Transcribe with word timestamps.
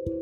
Aku 0.00 0.16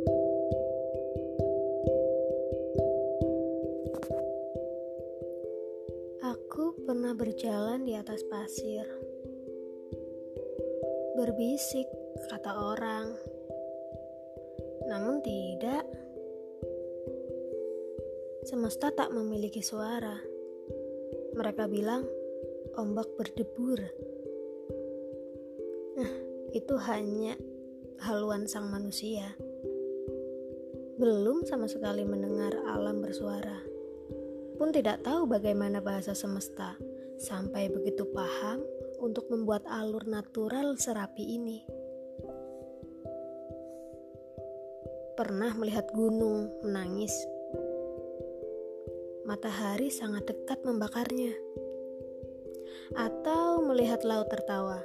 pernah 6.82 7.14
berjalan 7.14 7.86
di 7.86 7.94
atas 7.94 8.26
pasir. 8.26 8.82
Berbisik, 11.14 11.86
kata 12.26 12.58
orang. 12.58 13.14
Namun 14.90 15.22
tidak. 15.22 15.86
Semesta 18.50 18.90
tak 18.90 19.14
memiliki 19.14 19.62
suara. 19.62 20.18
Mereka 21.38 21.70
bilang, 21.70 22.02
ombak 22.74 23.14
berdebur. 23.14 23.78
Nah, 25.94 26.12
itu 26.50 26.74
hanya 26.82 27.38
haluan 28.02 28.50
sang 28.50 28.74
manusia. 28.74 29.38
Belum 30.98 31.46
sama 31.46 31.70
sekali 31.70 32.02
mendengar 32.02 32.58
alam 32.66 32.98
bersuara 32.98 33.78
pun 34.58 34.74
tidak 34.74 35.06
tahu 35.06 35.30
bagaimana 35.30 35.78
bahasa 35.78 36.18
semesta 36.18 36.74
sampai 37.14 37.70
begitu 37.70 38.02
paham 38.10 38.66
untuk 38.98 39.30
membuat 39.30 39.62
alur 39.70 40.02
natural 40.10 40.74
serapi 40.74 41.22
ini. 41.38 41.62
Pernah 45.14 45.54
melihat 45.54 45.86
gunung 45.94 46.50
menangis. 46.66 47.14
Matahari 49.22 49.94
sangat 49.94 50.26
dekat 50.26 50.66
membakarnya. 50.66 51.30
Atau 52.98 53.62
melihat 53.62 54.02
laut 54.02 54.26
tertawa. 54.26 54.82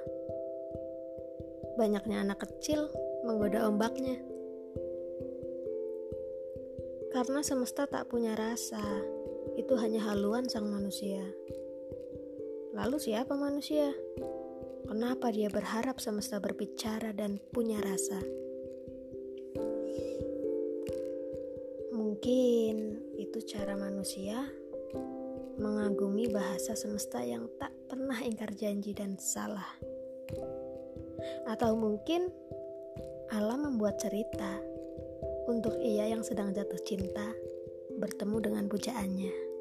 Banyaknya 1.81 2.21
anak 2.21 2.45
kecil 2.45 2.93
menggoda 3.25 3.65
ombaknya. 3.65 4.32
Karena 7.13 7.45
semesta 7.45 7.85
tak 7.85 8.09
punya 8.09 8.33
rasa, 8.33 8.81
itu 9.53 9.77
hanya 9.77 10.01
haluan 10.09 10.49
sang 10.49 10.65
manusia. 10.65 11.21
Lalu 12.73 12.97
siapa 12.97 13.37
manusia? 13.37 13.93
Kenapa 14.89 15.29
dia 15.29 15.45
berharap 15.45 16.01
semesta 16.01 16.41
berbicara 16.41 17.13
dan 17.13 17.37
punya 17.53 17.77
rasa? 17.85 18.17
Mungkin 21.93 22.97
itu 23.21 23.45
cara 23.45 23.77
manusia 23.77 24.49
mengagumi 25.61 26.33
bahasa 26.33 26.73
semesta 26.73 27.21
yang 27.21 27.45
tak 27.61 27.69
pernah 27.85 28.17
ingkar 28.25 28.57
janji 28.57 28.97
dan 28.97 29.21
salah. 29.21 29.69
Atau 31.45 31.77
mungkin 31.77 32.33
alam 33.29 33.69
membuat 33.69 34.01
cerita 34.01 34.72
untuk 35.47 35.75
ia 35.83 36.07
yang 36.07 36.23
sedang 36.23 36.55
jatuh 36.55 36.79
cinta 36.81 37.35
bertemu 37.99 38.37
dengan 38.39 38.65
pujaannya. 38.71 39.52